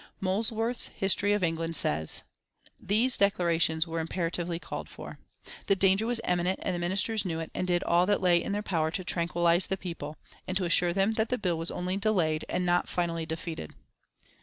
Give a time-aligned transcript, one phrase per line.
[0.19, 2.23] Molesworth's History of England says:
[2.79, 5.19] These declarations were imperatively called for.
[5.67, 8.51] The danger was imminent and the Ministers knew it and did all that lay in
[8.51, 10.17] their power to tranquillise the people,
[10.47, 13.75] and to assure them that the bill was only delayed and not finally defeated.